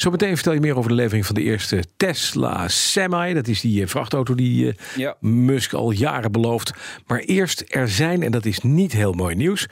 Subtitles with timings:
[0.00, 3.34] Zometeen vertel je meer over de levering van de eerste Tesla Semi.
[3.34, 5.16] Dat is die eh, vrachtauto die eh, Ja.
[5.20, 6.72] Musk al jaren belooft.
[7.06, 9.66] Maar eerst, er zijn, en dat is niet heel mooi nieuws...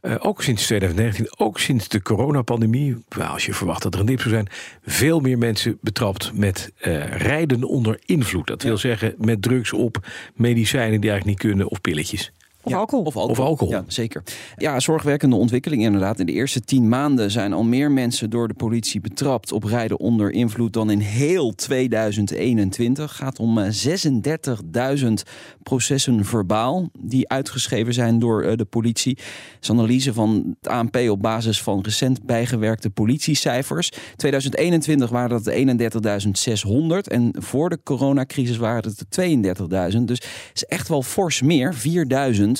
[0.00, 3.04] eh, ook sinds 2019, ook sinds de coronapandemie...
[3.08, 4.48] wel, als je verwacht dat er een dip zou zijn...
[4.84, 6.72] veel meer mensen betrapt met
[7.10, 8.46] rijden onder invloed.
[8.46, 11.68] Dat wil zeggen met drugs op, medicijnen die eigenlijk niet kunnen...
[11.68, 12.32] of pilletjes.
[12.62, 13.04] Of alcohol.
[13.04, 13.30] Of alcohol.
[13.30, 13.74] Of alcohol.
[13.74, 14.22] Ja, zeker.
[14.56, 16.20] Ja, zorgwekkende ontwikkeling inderdaad.
[16.20, 19.98] In de eerste tien maanden zijn al meer mensen door de politie betrapt op rijden
[19.98, 23.16] onder invloed dan in heel 2021.
[23.16, 23.72] Gaat om eh,
[25.02, 25.12] 36.000
[25.62, 29.14] processen verbaal die uitgeschreven zijn door eh, de politie.
[29.14, 29.24] Dat
[29.60, 33.92] is analyse van het ANP op basis van recent bijgewerkte politiecijfers.
[34.16, 39.98] 2021 waren dat 31.600 en voor de coronacrisis waren het er 32.000.
[40.04, 40.22] Dus
[40.54, 41.74] is echt wel fors meer,
[42.34, 42.51] 4.000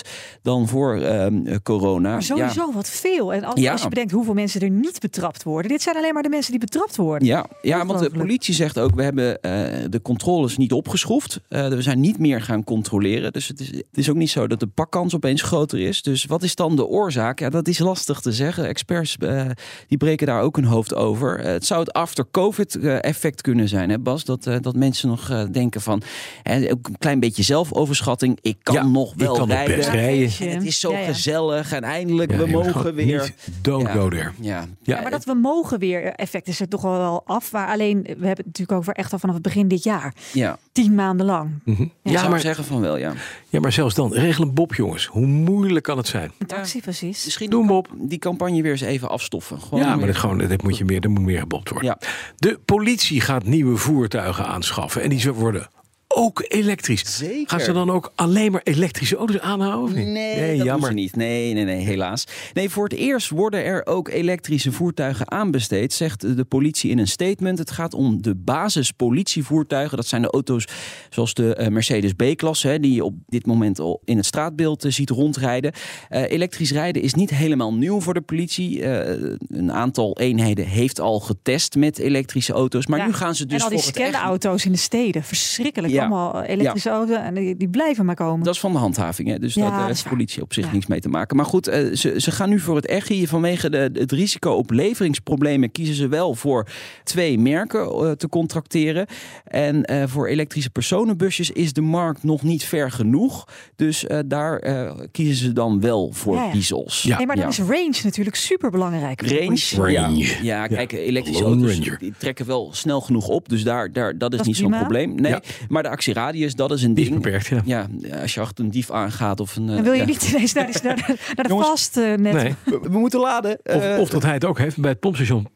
[0.42, 2.10] dan voor ehm, corona.
[2.10, 3.32] Maar sowieso wat veel.
[3.32, 3.72] En als, Ja.
[3.72, 5.70] als je bedenkt hoeveel mensen er niet betrapt worden.
[5.70, 7.28] Dit zijn alleen maar de mensen die betrapt worden.
[7.28, 9.52] Ja, ja, want de politie zegt ook, we hebben eh,
[9.90, 11.40] de controles niet opgeschroefd.
[11.48, 13.32] Eh, we zijn niet meer gaan controleren.
[13.32, 16.02] Dus het is, het is ook niet zo dat de pakkans opeens groter is.
[16.02, 17.38] Dus wat is dan de oorzaak?
[17.38, 18.66] Ja, dat is lastig te zeggen.
[18.68, 19.46] Experts eh,
[19.88, 21.40] die breken daar ook hun hoofd over.
[21.40, 24.24] Het zou het after-covid effect kunnen zijn, hè Bas?
[24.24, 26.02] Dat, eh, dat mensen nog eh, denken van,
[26.42, 28.38] hè, ook een klein beetje zelfoverschatting.
[28.40, 29.48] Ik kan Ja, nog wel kan
[29.88, 30.30] rijden.
[30.50, 31.04] Het is zo Ja, ja.
[31.06, 33.20] gezellig en eindelijk, Ja, we mogen weer.
[33.20, 33.92] Niet don't Ja.
[33.92, 34.30] go there.
[34.40, 34.66] Ja, Ja,
[34.96, 37.52] Ja, maar dat we mogen weer effect is er toch wel wel af.
[37.52, 40.14] Maar alleen, we hebben het natuurlijk over echt al vanaf het begin dit jaar.
[40.32, 40.58] ja.
[40.72, 41.50] Tien maanden lang.
[41.64, 41.82] Mhm.
[41.82, 43.12] Ja, ja, zou maar, zeggen van wel, ja.
[43.48, 45.06] ja, maar zelfs dan, regel een Bob jongens.
[45.06, 46.32] Hoe moeilijk kan het zijn?
[46.38, 47.24] Een taxi, precies.
[47.24, 47.88] Misschien Doe hem op.
[47.98, 49.60] die campagne weer eens even afstoffen.
[49.60, 51.96] Gewoon Ja, maar dat, gewoon, dat moet je meer, dat moet meer gebopt worden.
[52.00, 52.06] Ja.
[52.36, 55.02] De politie gaat nieuwe voertuigen aanschaffen.
[55.02, 55.68] En die zullen worden
[56.14, 57.16] ook elektrisch.
[57.16, 57.48] Zeker.
[57.48, 59.90] Gaan ze dan ook alleen maar elektrische auto's aanhouden?
[59.90, 60.06] Of niet?
[60.06, 60.88] Nee, dat jammer.
[60.88, 61.16] doen ze niet.
[61.16, 62.26] Nee, nee, nee, helaas.
[62.52, 67.08] Nee, voor het eerst worden er ook elektrische voertuigen aanbesteed, zegt de politie in een
[67.08, 67.58] statement.
[67.58, 69.96] Het gaat om de basispolitievoertuigen.
[69.96, 70.66] Dat zijn de auto's
[71.10, 74.84] zoals de eh, Mercedes B-klasse, hè, die je op dit moment al in het straatbeeld
[74.84, 75.72] eh, ziet rondrijden.
[76.08, 78.82] Eh, elektrisch rijden is niet helemaal nieuw voor de politie.
[78.82, 83.46] Eh, een aantal eenheden heeft al getest met elektrische auto's, maar Ja, nu gaan ze
[83.46, 85.22] dus en al die voor het echt scanauto's in de steden.
[85.22, 85.92] Verschrikkelijk.
[85.92, 86.01] Ja.
[86.10, 87.16] Allemaal elektrische auto's.
[87.16, 88.44] En die, die blijven maar komen.
[88.44, 89.38] Dat is van de handhaving, hè?
[89.38, 90.72] dus Ja, daar dat daar is heeft de politie op zich Ja.
[90.72, 91.36] niks mee te maken.
[91.36, 93.26] Maar goed, eh, ze, ze gaan nu voor het echi.
[93.26, 96.66] Vanwege de, het risico op leveringsproblemen kiezen ze wel voor
[97.04, 99.06] twee merken eh, te contracteren.
[99.44, 103.44] En eh, voor elektrische personenbusjes is de markt nog niet ver genoeg.
[103.76, 106.52] Dus eh, daar eh, kiezen ze dan wel voor Ja, ja.
[106.52, 107.02] diesels.
[107.02, 107.16] Ja.
[107.16, 107.50] Nee, maar dan Ja.
[107.50, 109.20] is range natuurlijk super belangrijk.
[109.30, 109.60] Range.
[109.76, 110.16] Range.
[110.18, 113.48] Ja, ja, kijk, elektrische Lone auto's die trekken wel snel genoeg op.
[113.48, 115.14] Dus daar, daar, dat is Dat niet zo'n probleem.
[115.14, 115.42] Nee, Ja.
[115.68, 117.22] maar de actieradius, dat is een Die is ding.
[117.22, 117.62] beperkt, ja.
[117.64, 117.88] Ja,
[118.20, 119.68] als je achter een dief aangaat of een...
[119.68, 120.04] eh, Dan wil je ja.
[120.04, 121.68] niet ineens naar de, naar de, naar de Jongens.
[121.68, 122.32] vast eh, net.
[122.32, 122.54] Nee.
[122.64, 123.58] We, we moeten laden.
[123.64, 125.48] Of, Eh, of dat hij het ook heeft bij het pompstation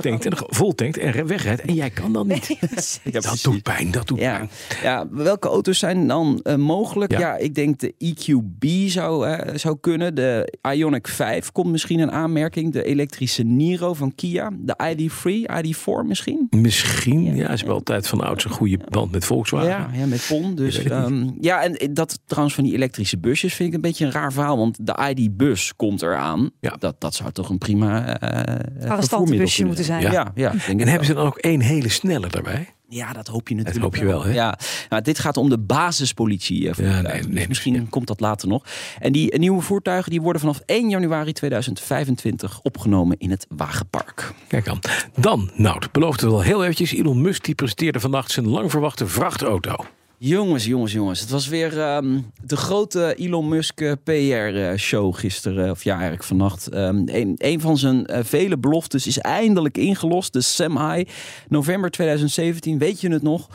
[0.00, 1.60] tankt en vol tankt en wegrijdt.
[1.62, 2.48] En jij kan dan niet.
[2.60, 3.42] Dat precies.
[3.42, 4.50] doet pijn, dat doet Ja, pijn.
[4.82, 7.12] ja, welke auto's zijn dan mogelijk?
[7.12, 7.18] Ja.
[7.18, 7.36] Ja.
[7.36, 10.14] ik denk de EQB zou, zou kunnen.
[10.14, 12.72] De Ioniq 5 komt misschien in aanmerking.
[12.72, 14.50] De elektrische Niro van Kia.
[14.60, 16.46] De ID3, ID4 misschien.
[16.50, 19.68] Misschien, ja, is wel altijd van ouds een goede band met Volkswagen.
[19.70, 20.54] Ja, ja, met PON.
[20.54, 24.12] Dus, ehm, ja, en dat trouwens van die elektrische busjes vind ik een beetje een
[24.12, 24.56] raar verhaal.
[24.56, 26.50] Want de ID-bus komt eraan.
[26.60, 26.76] Ja.
[26.78, 30.02] Dat, dat zou toch een prima eh kunnen moeten zijn.
[30.02, 32.68] Ja, ja, ja, ik denk En hebben ze dan ook één hele snelle daarbij?
[32.92, 33.84] Ja, dat hoop je natuurlijk.
[33.84, 34.32] hoop je wel, hè?
[34.32, 34.58] Ja,
[34.88, 36.68] nou, dit gaat om de basispolitie.
[36.68, 37.02] eh, voertuigen.
[37.12, 37.82] nee, nee, Dus misschien ja.
[37.90, 38.64] komt dat later nog.
[38.98, 44.32] En die nieuwe voertuigen die worden vanaf 1 januari 2025 opgenomen in het Wagenpark.
[44.48, 44.82] Kijk dan.
[45.14, 46.92] Dan, nou, het beloofde wel heel eventjes.
[46.92, 49.74] Elon Musk die presenteerde vannacht zijn lang verwachte vrachtauto.
[50.22, 51.20] Jongens, jongens, jongens.
[51.20, 55.70] Het was weer ehm, de grote Elon Musk eh, PR-show gisteren.
[55.70, 56.68] Of ja, eigenlijk vannacht.
[56.68, 60.32] Ehm, een, een van zijn eh, vele beloftes is eindelijk ingelost.
[60.32, 61.06] De Semi.
[61.48, 63.48] November 2017, weet je het nog?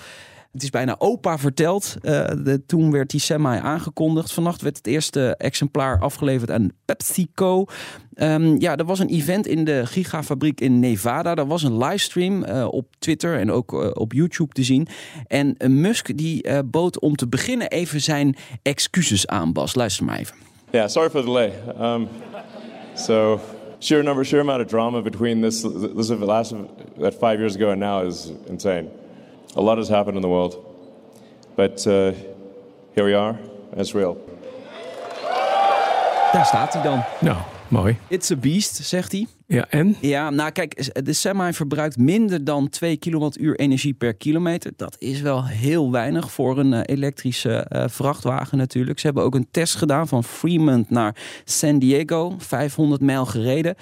[0.56, 1.96] Het is bijna opa verteld.
[2.02, 4.34] Eh, toen werd die semi aangekondigd.
[4.34, 7.66] Vannacht werd het eerste exemplaar afgeleverd aan PepsiCo.
[8.14, 11.36] Ehm, ja, er was een event in de gigafabriek in Nevada.
[11.36, 14.88] Er was een livestream eh, op Twitter en ook eh, op YouTube te zien.
[15.28, 19.76] En Musk die bood om te beginnen even zijn excuses aan, Bas.
[19.76, 20.36] Luister maar even.
[20.72, 21.52] Yeah, sorry for the delay.
[21.82, 22.08] Um,
[22.94, 23.40] so,
[23.80, 25.62] sheer number, sheer amount of drama between this,
[25.96, 26.54] this last
[26.98, 28.88] five years ago and now is insane.
[29.58, 30.74] A lot has happened in the world.
[31.56, 32.12] but uh,
[32.94, 33.36] here we are.
[33.76, 34.26] It's real.
[36.32, 37.04] Daar staat hij dan.
[37.20, 37.38] Nou,
[37.68, 37.98] mooi.
[38.08, 39.28] It's a beast, zegt hij.
[39.48, 39.96] Ja, en?
[40.02, 44.72] Ja, nou kijk, de semi verbruikt minder dan 2 kilowattuur energie per kilometer.
[44.76, 49.00] Dat is wel heel weinig voor een eh, elektrische eh, vrachtwagen natuurlijk.
[49.00, 52.36] Ze hebben ook een test gedaan van Fremont naar San Diego.
[52.38, 53.76] 500 mijl gereden.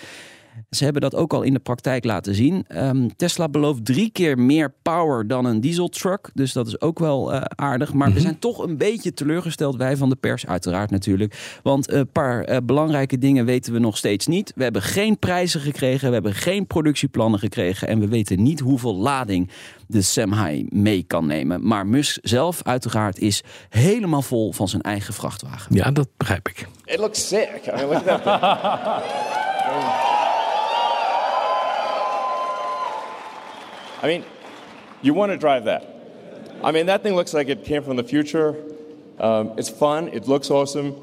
[0.70, 2.66] Ze hebben dat ook al in de praktijk laten zien.
[2.68, 6.30] Ehm, Tesla belooft drie keer meer power dan een dieseltruck.
[6.34, 7.94] Dus dat is ook wel eh, aardig.
[7.94, 11.60] Maar we zijn toch een beetje teleurgesteld, wij van de pers, uiteraard natuurlijk.
[11.64, 14.52] Want een paar eh, belangrijke dingen weten we nog steeds niet.
[14.56, 17.88] We hebben geen prijzen gekregen, we hebben geen productieplannen gekregen.
[17.88, 19.50] En we weten niet hoeveel lading
[19.88, 21.68] de Semhai mee kan nemen.
[21.68, 25.76] Maar Musk zelf, uiteraard, is helemaal vol van zijn eigen vrachtwagen.
[25.76, 26.68] Ja, dat begrijp ik.
[26.86, 27.62] It looks sick.
[27.68, 30.22] I mean, look at that
[34.04, 34.24] I mean,
[35.02, 35.84] you want to drive that.
[36.64, 38.56] I mean, that thing looks like it came from the future.
[39.20, 40.10] Um, it's fun.
[40.14, 40.94] It looks awesome.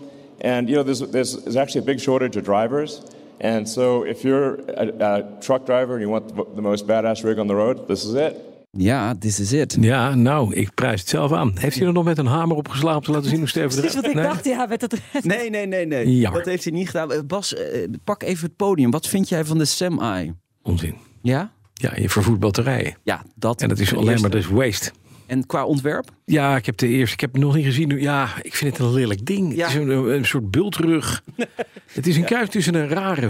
[0.41, 3.01] And, you know, there's, there's, there's actually a big shortage of drivers.
[3.41, 7.25] And so if you're a, a truck driver and you want the, the most badass
[7.25, 8.37] rig on the road, this is it.
[8.73, 9.77] Ja, this is it.
[9.81, 11.53] Ja, nou, ik prijs het zelf aan.
[11.55, 13.71] Heeft hij er nog met een hamer op geslagen om te laten zien hoe stevig
[13.75, 14.25] Precies het wat ik Nee?
[14.27, 16.19] dacht, ja, met het Nee, nee, nee, nee.
[16.19, 16.41] Jammer.
[16.41, 17.13] Dat heeft hij niet gedaan.
[17.13, 18.91] Eh, Bas, eh, pak even het podium.
[18.91, 20.33] Wat vind jij van de Semi?
[20.63, 20.95] Onzin.
[21.23, 21.53] Ja?
[21.81, 22.97] Ja, je vervoert batterijen.
[23.03, 23.63] Ja, dat.
[23.63, 24.93] En dat is alleen maar dus waste.
[25.27, 26.11] En qua ontwerp?
[26.31, 28.01] Ja, ik heb de eerste, ik heb het nog niet gezien.
[28.01, 29.55] Ja, ik vind het een lelijk ding.
[29.57, 29.67] Ja.
[29.69, 31.23] Het is een, een soort bultrug.
[31.93, 33.29] het is een kruis tussen een rare,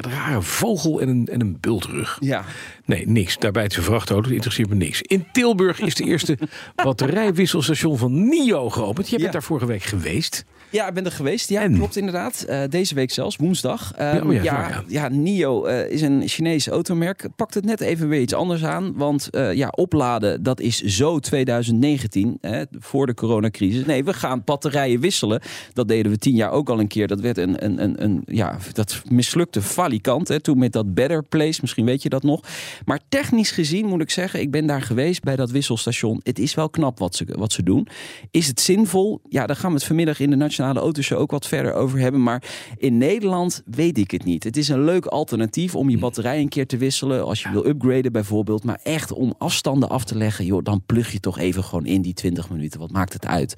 [0.00, 2.16] rare vogel en een, en een bultrug.
[2.20, 2.44] Ja.
[2.84, 3.38] Nee, niks.
[3.38, 5.02] Daarbij het vrachtauto, dat interesseert me niks.
[5.02, 6.38] In Tilburg is de eerste
[6.84, 9.06] batterijwisselstation van NIO geopend.
[9.08, 9.32] Je bent Ja.
[9.32, 10.44] daar vorige week geweest.
[10.70, 11.48] Ja, ik ben er geweest.
[11.48, 11.74] Ja, En?
[11.74, 12.42] klopt inderdaad.
[12.42, 13.92] Eh, deze week zelfs, woensdag.
[13.96, 17.26] Ehm, Ja, oh ja, ja, NIO eh, is een Chinees automerk.
[17.36, 18.92] Pakt het net even weer iets anders aan.
[18.96, 23.84] Want eh, ja, opladen, dat is zo 2019, hè, voor de coronacrisis.
[23.84, 25.40] Nee, we gaan batterijen wisselen.
[25.72, 27.06] Dat deden we tien jaar ook al een keer.
[27.06, 30.28] Dat werd een, een, een, een ja, dat mislukte falikant.
[30.28, 32.40] Hè, toen met dat Better Place, misschien weet je dat nog.
[32.84, 36.20] Maar technisch gezien moet ik zeggen, ik ben daar geweest bij dat wisselstation.
[36.22, 37.88] Het is wel knap wat ze, wat ze doen.
[38.30, 39.20] Is het zinvol?
[39.28, 42.22] Ja, daar gaan we het vanmiddag in de Nationale Autoshow ook wat verder over hebben.
[42.22, 42.42] Maar
[42.76, 44.44] in Nederland weet ik het niet.
[44.44, 47.24] Het is een leuk alternatief om je batterij een keer te wisselen.
[47.24, 48.64] Als je wil upgraden bijvoorbeeld.
[48.64, 50.44] Maar echt om afstanden af te leggen.
[50.44, 52.80] Joh, dan plug je toch even gewoon in die 20 minuten.
[52.80, 53.54] Wat maakt het uit?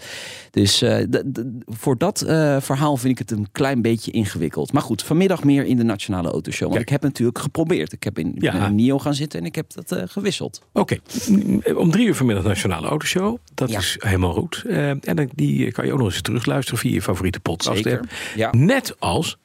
[0.50, 1.22] Dus d-
[1.66, 4.72] voor dat eh, verhaal vind ik het een klein beetje ingewikkeld.
[4.72, 6.60] Maar goed, vanmiddag meer in de Nationale Autoshow.
[6.60, 6.86] Want Kijk.
[6.86, 7.92] ik heb natuurlijk geprobeerd.
[7.92, 8.66] Ik heb in, Ja.
[8.66, 10.62] in NIO gaan zitten en ik heb dat eh, gewisseld.
[10.72, 10.96] Oké,
[11.76, 13.36] om drie uur vanmiddag Nationale Autoshow.
[13.54, 13.78] Dat Ja.
[13.78, 14.64] is helemaal goed.
[14.68, 17.88] En dan, die kan je ook nog eens terugluisteren via je favoriete podcast.
[18.50, 19.38] Net als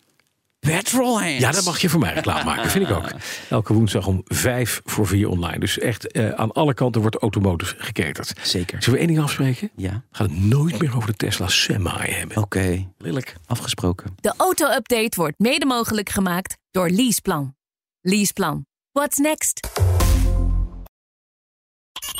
[0.65, 1.39] Petrolheads.
[1.39, 3.09] Ja, dat mag je voor mij reclame maken, vind ik ook.
[3.49, 5.59] Elke woensdag om vijf voor vier online.
[5.59, 8.33] Dus echt eh, aan alle kanten wordt automotive geketerd.
[8.41, 8.83] Zeker.
[8.83, 9.69] Zullen we één ding afspreken?
[9.75, 12.37] Ja, We gaan het nooit meer over de Tesla Semi hebben.
[12.37, 12.87] oké.
[12.97, 13.35] Lelijk.
[13.45, 14.15] Afgesproken.
[14.21, 17.55] De auto-update wordt mede mogelijk gemaakt door Leaseplan.
[18.01, 18.65] Leaseplan.
[18.91, 19.67] What's next?